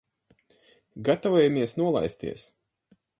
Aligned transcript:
Gatavojamies 1.09 1.77
nolaisties. 1.83 2.49